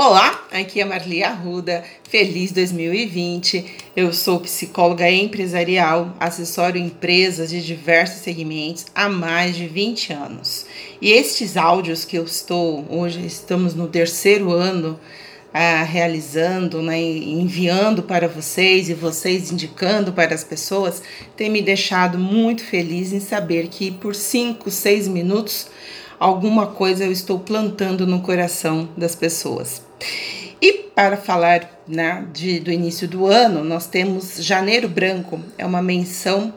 [0.00, 3.64] Olá, aqui é Marli Arruda, feliz 2020.
[3.96, 10.66] Eu sou psicóloga empresarial, assessoro empresas de diversos segmentos há mais de 20 anos.
[11.02, 15.00] E estes áudios que eu estou, hoje estamos no terceiro ano,
[15.52, 21.02] ah, realizando, né, enviando para vocês e vocês indicando para as pessoas,
[21.36, 25.66] tem me deixado muito feliz em saber que por 5, 6 minutos
[26.20, 29.87] alguma coisa eu estou plantando no coração das pessoas.
[30.60, 35.80] E para falar né, de, do início do ano, nós temos Janeiro Branco, é uma
[35.80, 36.52] menção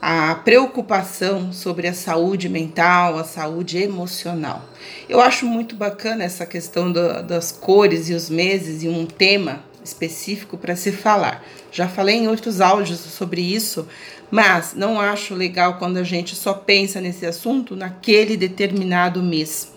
[0.00, 4.64] à preocupação sobre a saúde mental, a saúde emocional.
[5.08, 9.62] Eu acho muito bacana essa questão do, das cores e os meses e um tema
[9.84, 11.44] específico para se falar.
[11.70, 13.86] Já falei em outros áudios sobre isso,
[14.30, 19.71] mas não acho legal quando a gente só pensa nesse assunto naquele determinado mês.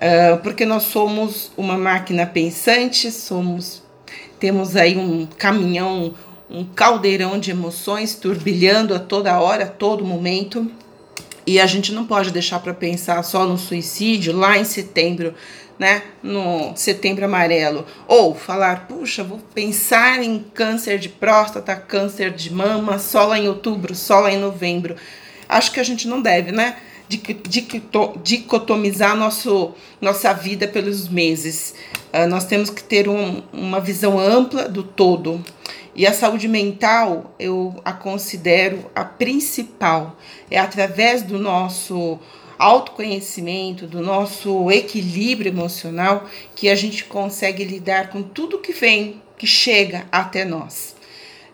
[0.00, 3.82] Uh, porque nós somos uma máquina pensante, somos
[4.38, 6.14] temos aí um caminhão,
[6.48, 10.70] um caldeirão de emoções turbilhando a toda hora, a todo momento.
[11.46, 15.34] E a gente não pode deixar para pensar só no suicídio lá em setembro
[15.80, 22.52] né, no setembro amarelo, ou falar, puxa, vou pensar em câncer de próstata, câncer de
[22.52, 24.94] mama, só lá em outubro, só lá em novembro.
[25.48, 26.76] Acho que a gente não deve, né,
[28.22, 31.74] dicotomizar nosso, nossa vida pelos meses.
[32.12, 35.44] Uh, nós temos que ter um, uma visão ampla do todo.
[35.94, 40.16] E a saúde mental eu a considero a principal.
[40.50, 42.18] É através do nosso
[42.58, 49.46] autoconhecimento, do nosso equilíbrio emocional, que a gente consegue lidar com tudo que vem, que
[49.46, 50.94] chega até nós.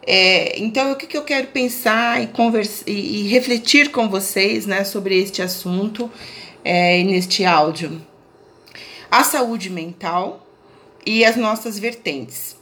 [0.06, 4.64] É, então, o que, que eu quero pensar e, conversa, e, e refletir com vocês
[4.64, 6.10] né, sobre este assunto
[6.64, 8.00] é, neste áudio?
[9.10, 10.46] A saúde mental
[11.04, 12.56] e as nossas vertentes.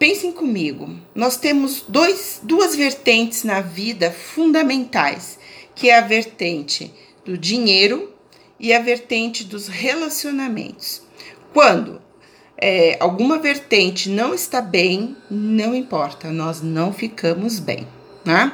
[0.00, 5.38] Pensem comigo, nós temos dois, duas vertentes na vida fundamentais,
[5.74, 6.92] que é a vertente
[7.24, 8.12] do dinheiro
[8.58, 11.02] e a vertente dos relacionamentos.
[11.52, 12.00] Quando
[12.60, 17.86] é, alguma vertente não está bem, não importa, nós não ficamos bem,
[18.24, 18.52] né?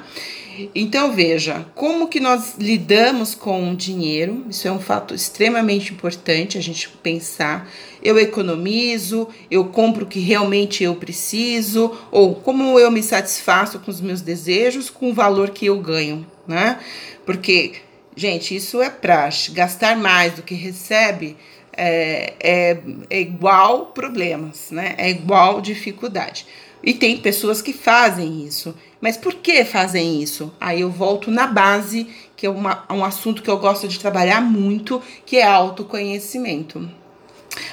[0.75, 4.47] Então veja, como que nós lidamos com o dinheiro?
[4.49, 7.69] Isso é um fato extremamente importante a gente pensar.
[8.03, 13.91] Eu economizo, eu compro o que realmente eu preciso, ou como eu me satisfaço com
[13.91, 16.79] os meus desejos, com o valor que eu ganho, né?
[17.27, 17.75] Porque
[18.19, 19.51] Gente, isso é praxe.
[19.51, 21.37] Gastar mais do que recebe
[21.77, 22.79] é, é,
[23.11, 24.95] é igual problemas, né?
[24.97, 26.47] É igual dificuldade.
[26.83, 28.75] E tem pessoas que fazem isso.
[29.01, 30.53] Mas por que fazem isso?
[30.61, 34.41] Aí eu volto na base, que é uma, um assunto que eu gosto de trabalhar
[34.41, 36.89] muito, que é autoconhecimento.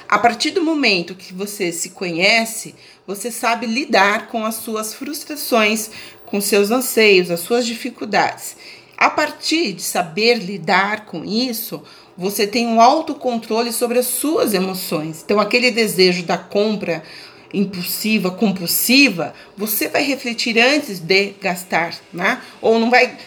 [0.07, 2.75] A partir do momento que você se conhece,
[3.05, 5.89] você sabe lidar com as suas frustrações,
[6.25, 8.55] com seus anseios, as suas dificuldades.
[9.03, 11.83] A partir de saber lidar com isso,
[12.17, 15.21] você tem um autocontrole sobre as suas emoções.
[15.25, 17.03] Então, aquele desejo da compra
[17.53, 22.41] impulsiva, compulsiva, você vai refletir antes de gastar, né?
[22.61, 23.17] Ou não vai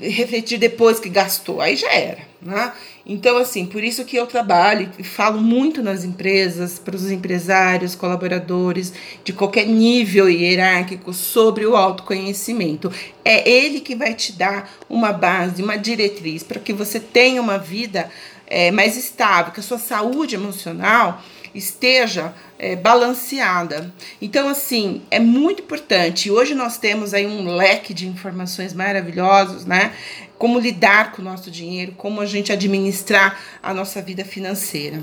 [0.00, 2.72] refletir depois que gastou, aí já era, né?
[3.08, 7.94] Então, assim, por isso que eu trabalho e falo muito nas empresas, para os empresários,
[7.94, 8.92] colaboradores,
[9.22, 12.92] de qualquer nível hierárquico, sobre o autoconhecimento.
[13.24, 17.58] É ele que vai te dar uma base, uma diretriz para que você tenha uma
[17.58, 18.10] vida
[18.46, 21.22] é, mais estável, que a sua saúde emocional
[21.56, 23.92] esteja é, balanceada.
[24.20, 26.30] Então, assim, é muito importante.
[26.30, 29.92] Hoje nós temos aí um leque de informações maravilhosos, né?
[30.38, 35.02] Como lidar com o nosso dinheiro, como a gente administrar a nossa vida financeira.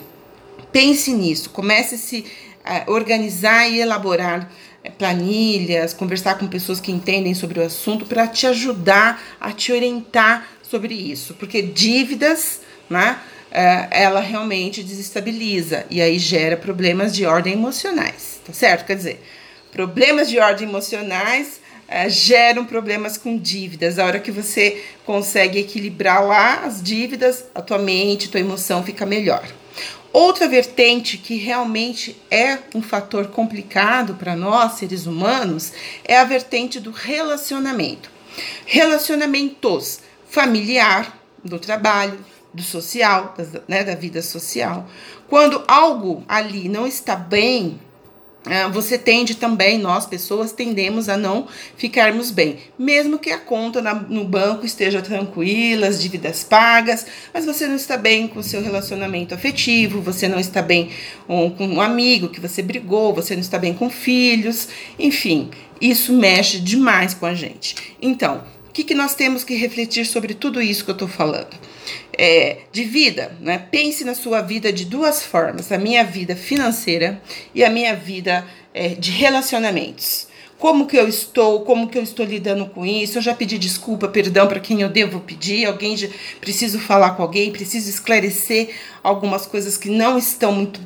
[0.71, 4.51] Pense nisso, comece a se uh, organizar e elaborar
[4.83, 9.71] é, planilhas, conversar com pessoas que entendem sobre o assunto para te ajudar a te
[9.71, 13.19] orientar sobre isso, porque dívidas, né?
[13.53, 18.85] Uh, ela realmente desestabiliza e aí gera problemas de ordem emocionais, tá certo?
[18.85, 19.23] Quer dizer,
[19.71, 23.99] problemas de ordem emocionais uh, geram problemas com dívidas.
[23.99, 29.05] A hora que você consegue equilibrar lá as dívidas, a tua mente, tua emoção fica
[29.05, 29.47] melhor.
[30.11, 35.73] Outra vertente que realmente é um fator complicado para nós, seres humanos,
[36.05, 38.11] é a vertente do relacionamento.
[38.65, 42.17] Relacionamentos familiar, do trabalho,
[42.53, 43.35] do social,
[43.67, 44.87] né, da vida social.
[45.27, 47.79] Quando algo ali não está bem,
[48.45, 51.47] ah, você tende também, nós pessoas tendemos a não
[51.77, 57.67] ficarmos bem, mesmo que a conta no banco esteja tranquila, as dívidas pagas, mas você
[57.67, 60.89] não está bem com o seu relacionamento afetivo, você não está bem
[61.27, 64.67] um, com um amigo que você brigou, você não está bem com filhos,
[64.99, 67.95] enfim, isso mexe demais com a gente.
[68.01, 71.55] Então, o que, que nós temos que refletir sobre tudo isso que eu estou falando?
[72.17, 73.67] É, de vida, né?
[73.71, 77.21] Pense na sua vida de duas formas: a minha vida financeira
[77.53, 80.27] e a minha vida é, de relacionamentos.
[80.63, 83.17] Como que eu estou, como que eu estou lidando com isso?
[83.17, 85.65] Eu já pedi desculpa, perdão para quem eu devo pedir.
[85.65, 86.07] Alguém já,
[86.39, 90.79] preciso falar com alguém, preciso esclarecer algumas coisas que não estão muito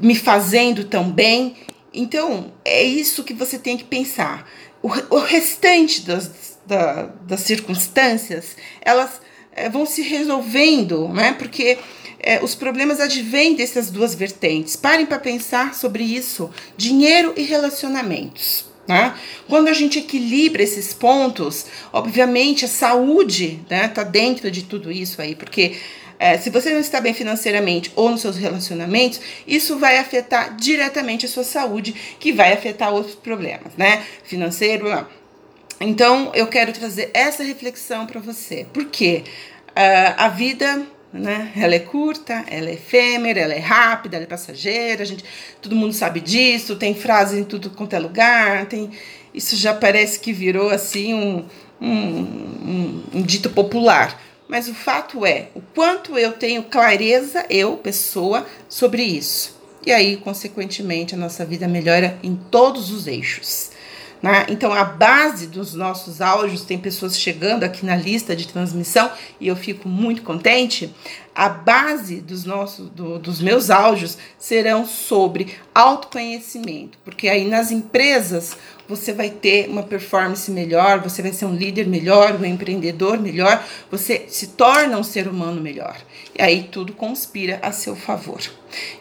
[0.00, 1.56] me fazendo tão bem.
[1.92, 4.48] Então, é isso que você tem que pensar.
[4.82, 9.20] O, o restante das, da, das circunstâncias, elas
[9.54, 11.34] é, vão se resolvendo, né?
[11.38, 11.78] Porque
[12.18, 14.76] é, os problemas advêm dessas duas vertentes.
[14.76, 18.70] Parem para pensar sobre isso: dinheiro e relacionamentos.
[18.86, 19.14] Né?
[19.48, 24.90] Quando a gente equilibra esses pontos, obviamente a saúde está né, tá dentro de tudo
[24.90, 25.76] isso aí, porque
[26.18, 31.26] é, se você não está bem financeiramente ou nos seus relacionamentos, isso vai afetar diretamente
[31.26, 34.04] a sua saúde, que vai afetar outros problemas, né?
[34.24, 35.06] Financeiro, não.
[35.82, 38.66] Então, eu quero trazer essa reflexão para você.
[38.72, 39.24] Porque
[39.70, 44.28] uh, a vida, né, ela é curta, ela é efêmera, ela é rápida, ela é
[44.28, 45.24] passageira, a gente,
[45.60, 48.90] todo mundo sabe disso, tem frases em tudo quanto é lugar, tem,
[49.34, 51.44] isso já parece que virou assim um,
[51.80, 54.22] um, um, um dito popular.
[54.48, 59.60] Mas o fato é o quanto eu tenho clareza, eu, pessoa, sobre isso.
[59.84, 63.70] E aí, consequentemente, a nossa vida melhora em todos os eixos.
[64.22, 64.46] Né?
[64.48, 69.10] Então, a base dos nossos áudios, tem pessoas chegando aqui na lista de transmissão
[69.40, 70.94] e eu fico muito contente.
[71.34, 78.56] A base dos nossos, do, dos meus áudios serão sobre autoconhecimento, porque aí nas empresas
[78.88, 83.64] você vai ter uma performance melhor, você vai ser um líder melhor, um empreendedor melhor,
[83.90, 85.96] você se torna um ser humano melhor.
[86.38, 88.40] E aí tudo conspira a seu favor.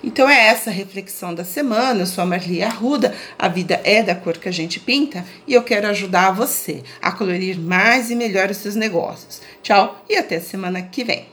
[0.04, 2.02] Então é essa a reflexão da semana.
[2.02, 5.54] Eu sou a Marli Arruda, a vida é da cor que a gente pinta e
[5.54, 9.42] eu quero ajudar você a colorir mais e melhor os seus negócios.
[9.64, 11.31] Tchau e até semana que vem.